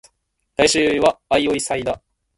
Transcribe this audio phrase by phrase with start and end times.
[0.57, 2.01] 来週は相生祭だ